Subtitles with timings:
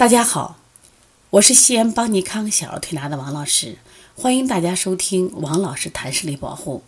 [0.00, 0.56] 大家好，
[1.28, 3.76] 我是西安邦尼康小儿推拿的王老师，
[4.14, 6.82] 欢迎大家收听王老师谈视力保护。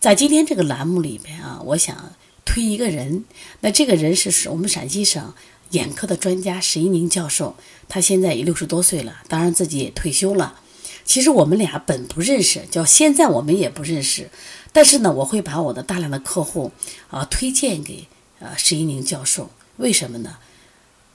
[0.00, 2.10] 在今天这个栏目里边啊，我想
[2.44, 3.24] 推一个人，
[3.60, 5.32] 那这个人是我们陕西省
[5.70, 7.54] 眼科的专家石一宁教授，
[7.88, 10.58] 他现在也六十多岁了，当然自己也退休了。
[11.04, 14.30] 其实我们俩本不认识，叫现在我们也不认识，
[14.72, 16.72] 但是呢，我会把我的大量的客户
[17.08, 18.08] 啊推荐给
[18.40, 20.38] 呃石一宁教授，为什么呢？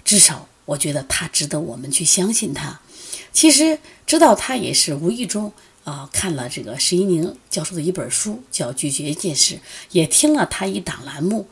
[0.05, 0.47] 至少。
[0.65, 2.79] 我觉得他值得我们去相信他。
[3.31, 5.51] 其实知道他也是无意中
[5.83, 9.55] 啊看了这个石一宁教授的一本书，叫《拒绝近视》，
[9.91, 11.47] 也听了他一档栏目。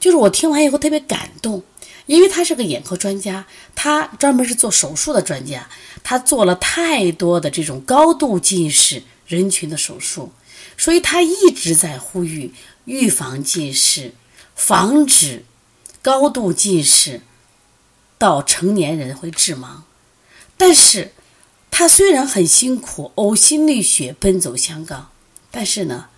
[0.00, 1.62] 就是我听完以后特别感动，
[2.06, 5.68] 因为他是个眼科专家，他专门是做手术的专家，
[6.02, 10.32] 他做了太多的这种高度近视人群的手术，
[10.76, 12.52] 所以他一直在呼吁
[12.84, 14.14] 预防近视，
[14.54, 15.44] 防止
[16.00, 17.20] 高度近视。
[18.18, 19.82] 到成年人会致盲，
[20.56, 21.12] 但是
[21.70, 25.10] 他虽然很辛苦，呕心沥血奔走香港，
[25.50, 26.08] 但是呢，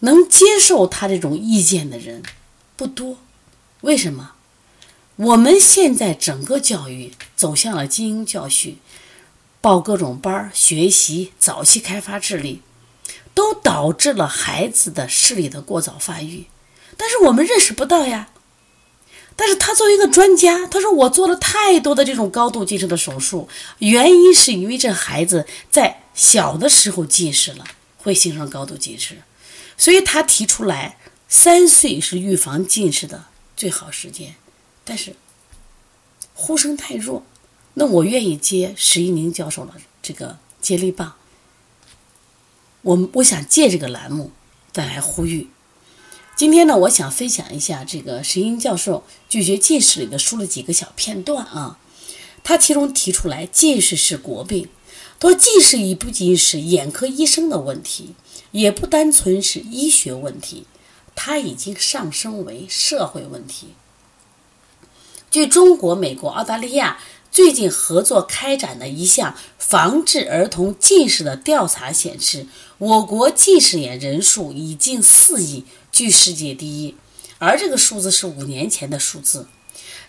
[0.00, 2.22] 能接受他这种意见的人
[2.74, 3.18] 不多。
[3.82, 4.32] 为什么？
[5.16, 8.78] 我们现在整个教育走向了精英教育，
[9.60, 12.62] 报各种班儿学习早期开发智力，
[13.34, 16.46] 都导致了孩子的视力的过早发育，
[16.96, 18.30] 但是我们认识不到呀。
[19.36, 27.64] 但是他作为一个专家，他说我做了太多的这种高度近视的手术，原因是因为这孩子在小的时候近视了，
[27.98, 29.22] 会形成高度近视，
[29.76, 33.24] 所以他提出来三岁是预防近视的
[33.56, 34.36] 最好时间。
[34.84, 35.16] 但是
[36.34, 37.24] 呼声太弱，
[37.74, 41.14] 那我愿意接石一宁教授的这个接力棒，
[42.82, 44.30] 我我想借这个栏目
[44.70, 45.48] 再来呼吁。
[46.36, 51.78] 今天呢，我想分享一下这个石英教授拒绝近视里的书的几个小片段啊。
[52.42, 54.68] 他其中提出来，近视是国病，
[55.20, 58.16] 说近视已不仅是眼科医生的问题，
[58.50, 60.66] 也不单纯是医学问题，
[61.14, 63.68] 它已经上升为社会问题。
[65.30, 66.98] 据中国、美国、澳大利亚
[67.30, 72.46] 最近合作开展的一项防治儿童近视的调查显示，
[72.78, 75.64] 我国近视眼人数已近四亿。
[75.94, 76.96] 居世界第一，
[77.38, 79.46] 而这个数字是五年前的数字。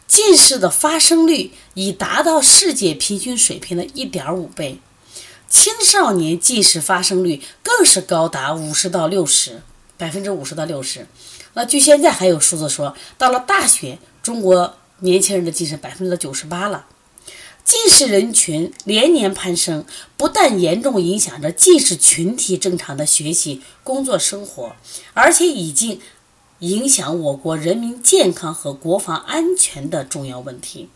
[0.07, 4.79] 近视的发生率已达到世界平均水平的一点五倍，
[5.47, 9.61] 青少年近视发生率更是高达五十到六十
[9.95, 11.05] 百分之五十到六十。
[11.53, 16.87] 那据现在还有数字说，到了大学，中国年轻人的近视百分之九十八了。
[17.65, 24.75] 近视人群连年攀升，不但严重影响着近视群体正常的学习、工作、生活，
[25.15, 25.99] 而且已经
[26.59, 30.89] 影响我国人民健康和国防安全的重要问题。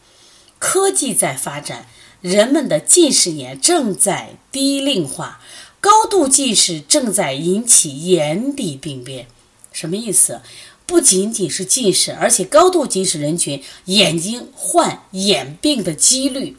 [0.59, 1.87] 科技在发展，
[2.21, 5.41] 人们的近视眼正在低龄化，
[5.81, 9.25] 高度近视正在引起眼底病变。
[9.71, 10.41] 什么意思？
[10.89, 16.57] 不仅仅是近视，而且高度近视人群眼睛患眼病的几率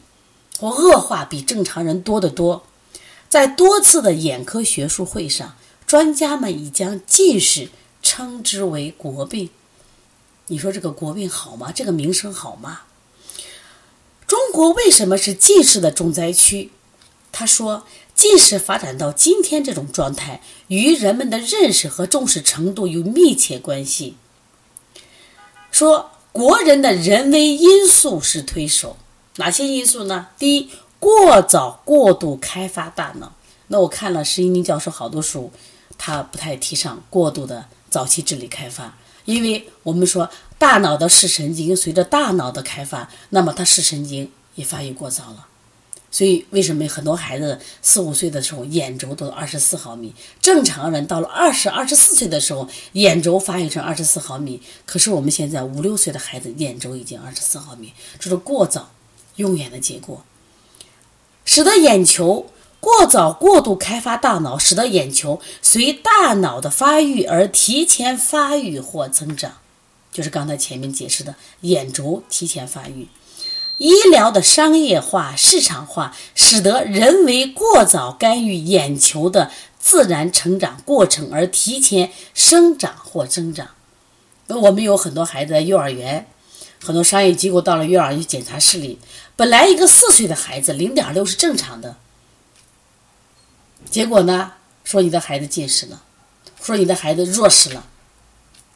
[0.57, 2.65] 或恶化比正常人多得多。
[3.27, 7.71] 在多次的眼科学术会上，专家们已将近视
[8.01, 9.49] 称之为国病。
[10.47, 11.73] 你说这个国病好吗？
[11.73, 12.83] 这个名声好吗？
[14.25, 16.71] 中国为什么是近视的重灾区？
[17.33, 17.85] 他说。
[18.21, 24.15] 近视发展到今天这种状态，与人们的认识和重视程度有密切关系。
[25.71, 28.97] 说国人的人为因素是推手，
[29.37, 30.27] 哪些因素呢？
[30.37, 33.33] 第一，过早过度开发大脑。
[33.69, 35.51] 那我看了石一宁教授好多书，
[35.97, 38.95] 他不太提倡过度的早期智力开发，
[39.25, 45.47] 因为我们说大脑的视神经随着大脑的开发，那么它视神经也发育过早了。
[46.13, 50.13] 所以，为什么很多孩子四五岁的时候眼轴都二十四毫米？
[50.41, 54.61] 正常人到了二十二十四岁的时候，眼轴发育成二十四毫米。
[54.85, 58.91] 可是我们现在五六岁的孩子眼轴已经二十四毫米，这是过早
[59.37, 60.25] 用眼的结果，
[61.45, 62.51] 使得眼球
[62.81, 69.59] 过早过度开发大脑，使得眼球随大脑的发育而提前发育或增长，
[70.11, 73.07] 就是刚才前面解释的眼轴提前发育。
[73.81, 79.49] 医疗的商业化、市场化，使得人为过早干预眼球的
[79.79, 83.69] 自然成长过程，而提前生长或增长。
[84.45, 86.27] 那我们有很多孩子在幼儿园，
[86.83, 88.99] 很多商业机构到了幼儿园去检查视力，
[89.35, 91.97] 本来一个四岁的孩子零点六是正常的，
[93.89, 94.51] 结果呢，
[94.83, 96.03] 说你的孩子近视了，
[96.61, 97.87] 说你的孩子弱视了，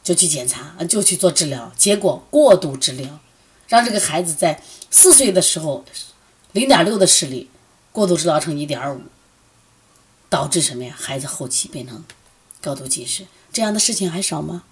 [0.04, 3.20] 就去检查，就去做治疗，结果过度治疗，
[3.68, 4.62] 让这个孩子在。
[4.98, 5.84] 四岁的时候，
[6.54, 7.50] 零点六的视力
[7.92, 9.02] 过度治疗成一点五，
[10.30, 10.96] 导致什么呀？
[10.98, 12.06] 孩子后期变成
[12.62, 14.64] 高度近视，这样的事情还少吗？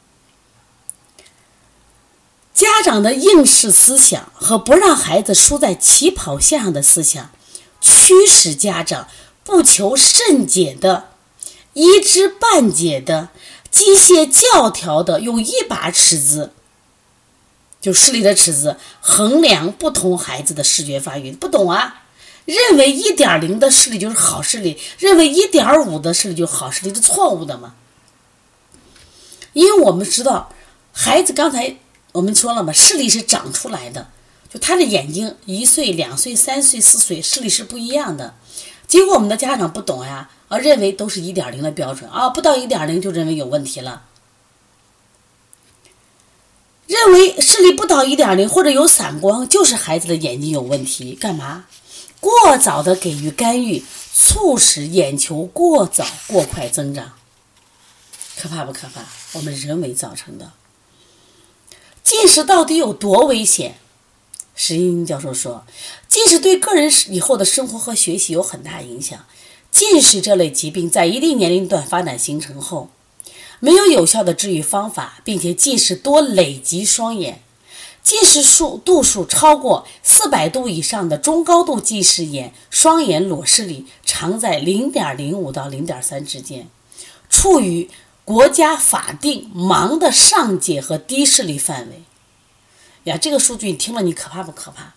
[2.53, 7.31] 家长的应试思想和不让孩子输在起跑线上的思想，
[7.81, 9.09] 驱使家长
[9.43, 11.09] 不求甚解的、
[11.73, 13.27] 一知半解的、
[13.69, 16.53] 机械教条的，用一把尺子。
[17.83, 22.03] 就视力的尺子衡量不同孩子的视觉发育，不懂啊？
[22.45, 27.75] 认为一点零的视力就是好视力，认为一点五的视力就是好视力，是错误的嘛？
[29.51, 30.53] 因为我们知道，
[30.93, 31.75] 孩子刚才
[32.13, 34.07] 我们说了嘛，视力是长出来的，
[34.49, 38.35] 就他的眼睛一岁、两岁、三岁、四岁视力是不一样的。
[38.87, 44.03] 结果我们的家长不懂呀，啊，认为都是一点零的标准啊，不到一点零就认为有问题了。
[46.85, 51.15] 认为视力不到一点零或者有散光，就是孩子的眼睛有问题。
[51.15, 51.65] 干嘛？
[52.19, 53.83] 过早的给予干预，
[54.13, 57.13] 促使眼球过早过快增长，
[58.37, 59.01] 可怕不可怕？
[59.33, 60.51] 我们人为造成的。
[62.03, 63.75] 近视到底有多危险？
[64.55, 65.65] 石英英教授说，
[66.07, 69.25] 近视对个人以后的生活和学习有很大影响。
[69.71, 72.89] 近视这类疾病在一定年龄段发展形成后。
[73.63, 77.41] 没有有效的治愈方法，并且近视多累及双眼，
[78.03, 86.67] 近视数度数超过四百度以上的中高度近视眼，双眼裸视力常在零点零五到零点三之间，
[87.29, 87.89] 处于
[88.25, 92.03] 国家法定盲的上界和低视力范围。
[93.05, 94.93] 呀，这个数据你听了你可怕不可怕？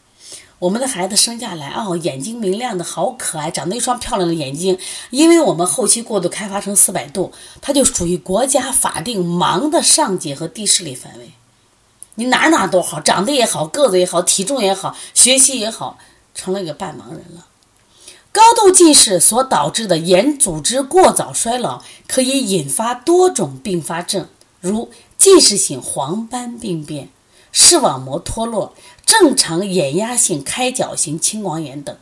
[0.58, 4.78] 我们的孩子生下来哦，眼睛明亮的好可爱，长得一双漂亮的眼睛。
[5.10, 7.30] 因为我们后期过度开发成四百度，
[7.60, 11.32] 它就属于国家法定盲的上界和低视力范围。
[12.14, 15.98] 你哪哪都好，长得也好，个子也好，体重也好，学习也好，
[16.34, 17.46] 成了一个半盲人了。
[18.32, 24.26] 高度近视所导致的眼组织过早衰老，可以引发多种并发症，
[24.60, 27.10] 如近视性黄斑病变、
[27.58, 28.74] 视网膜脱落。
[29.06, 31.96] 正常眼压性开角型青光眼等，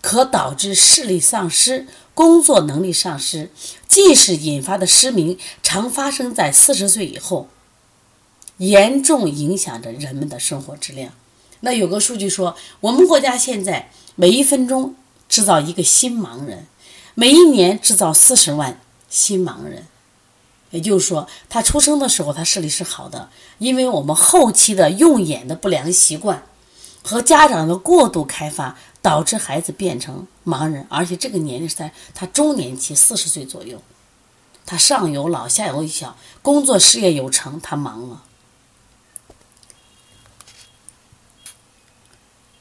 [0.00, 3.50] 可导致视力丧失、工作能力丧失。
[3.88, 7.48] 近视引发的失明常发生在四十岁以后，
[8.58, 11.12] 严重影响着人们的生活质量。
[11.60, 14.94] 那有个数据说，我们国家现在每一分钟
[15.28, 16.66] 制造一个新盲人，
[17.14, 18.78] 每一年制造四十万
[19.08, 19.86] 新盲人。
[20.70, 26.42] 也就是说，他出生的时候他视力是好的，因为我们后期的用眼的不良习惯
[27.02, 33.80] 和家长的过度开发，导致孩子变成盲人，而且这个年龄是在他中年期，四十岁左右，
[34.66, 38.22] 他上有老下有小，工作事业有成，他忙了。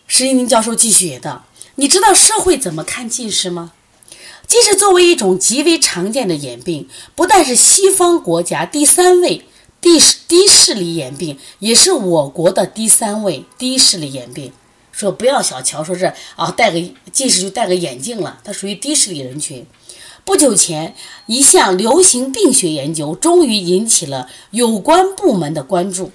[0.07, 1.43] 石一鸣教授继续也道
[1.75, 3.73] ：“你知道社会怎么看近视吗？”
[4.47, 9.45] 近视作为一种极为常见的眼病，不但是西方国家第三位
[9.81, 14.51] 低视低视力眼病，也是我国的第三位低视力眼病。
[14.91, 16.81] 说不要小瞧，说是啊，戴个
[17.11, 19.65] 近视就戴个眼镜了，它属于低视力人群。
[20.23, 20.95] 不久前，
[21.25, 26.11] 一项流行病学研究终于引起了有关部门的关注，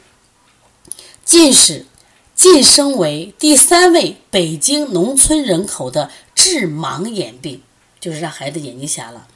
[1.25, 1.87] 近视
[2.35, 7.61] 晋升为第三位北京农村人口的致盲眼病。
[8.01, 9.29] 就是让孩子眼睛瞎了。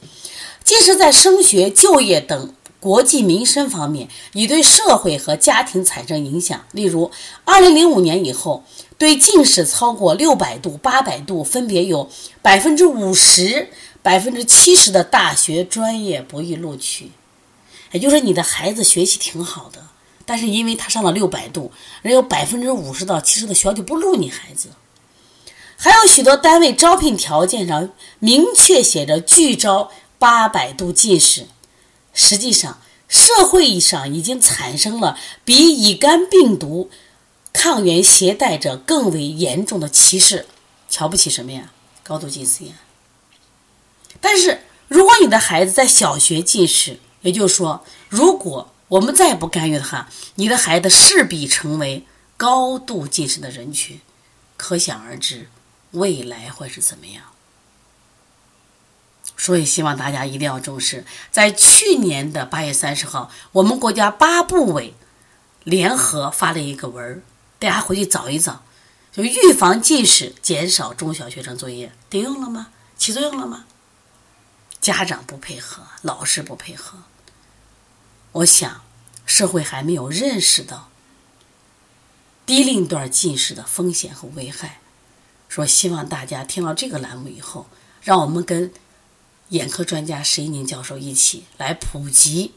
[0.65, 6.65] 近视在升学、就业等国计民生方面，已对社会和家庭产生影响。
[6.73, 7.11] 例如
[7.45, 8.65] ，2005年以后，
[8.97, 12.09] 对近视超过600度、800度，分别有
[12.43, 13.67] 50%、
[14.03, 17.11] 70%的大学专业不予录取。
[17.93, 19.83] 也就是说，你的孩子学习挺好的，
[20.27, 21.71] 但是因为他上了600度，
[22.03, 24.69] 人有50%到70%的学校就不录你孩子。
[25.85, 31.47] 还有许多单位招聘条件上明确写着拒招八百度近视，
[32.15, 36.91] 实际上社会上已经产生了比乙肝病毒
[37.53, 40.47] 抗原携带者更为严重的歧视，
[40.89, 41.71] 瞧不起什么呀？
[42.03, 42.75] 高度近视眼。
[44.23, 52.07] 但是如果你的孩子在小学近视，也就是说，如果我们再不干预的话，你的孩子势必成为
[52.39, 54.01] 高度近视的人群，
[54.57, 55.51] 可想而知。
[55.95, 57.25] 未来会是怎么样？
[59.37, 61.05] 所以希望大家一定要重视。
[61.31, 64.95] 在去年的八月三十号，我们国家八部委
[65.65, 67.23] 联合发了一个文儿，
[67.59, 68.63] 大家回去找一找，
[69.13, 72.69] 就预防近视，减少中小学生作业，顶用了吗？
[72.97, 73.67] 起作用了吗？
[74.81, 76.99] 家长不配合，老师不配合，
[78.33, 78.83] 我想
[79.27, 80.91] 社会还没有认识到
[82.47, 84.81] 低龄段近视的风险和危害。
[85.49, 87.67] 说希望大家听到这个栏目以后，
[88.03, 88.73] 让我们跟
[89.51, 92.53] 眼科专家石一宁教授一起来普及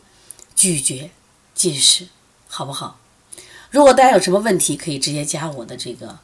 [0.56, 1.12] 拒绝
[1.53, 2.08] 近视，
[2.48, 3.00] 好不好？
[3.70, 6.20] 如果大家有什么问题，可以直接加我的这个。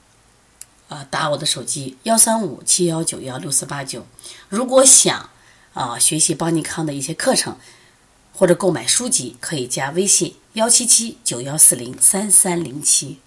[0.89, 4.05] 啊，打我的手机幺三五七幺九幺六四八九。
[4.48, 5.29] 如果想
[5.74, 7.58] 啊学习邦尼康的一些课程，
[8.32, 13.17] 或者购买书籍，可以加微信幺七七九幺四零三三零七。